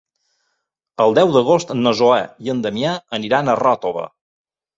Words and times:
El 1.03 1.13
deu 1.19 1.33
d'agost 1.35 1.73
na 1.81 1.93
Zoè 1.99 2.23
i 2.47 2.53
en 2.55 2.65
Damià 2.65 2.95
iran 3.29 3.53
a 3.53 3.57
Ròtova. 3.61 4.09